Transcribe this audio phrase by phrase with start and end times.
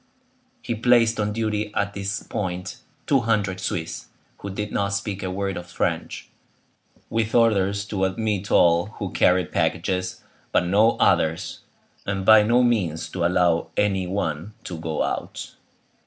[0.63, 4.07] He placed on duty at this point two hundred Swiss,
[4.39, 6.27] who did not speak a word of French,
[7.11, 11.59] with orders to admit all who carried packages, but no others;
[12.03, 15.53] and by no means to allow any one to go out.